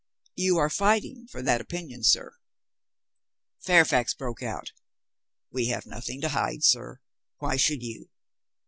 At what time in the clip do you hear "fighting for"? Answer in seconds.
0.71-1.43